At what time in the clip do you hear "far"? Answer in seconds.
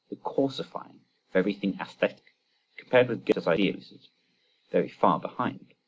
4.89-5.19